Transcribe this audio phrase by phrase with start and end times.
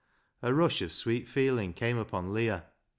[0.41, 2.65] Yi." A rush of sweet feeling came upon Leah.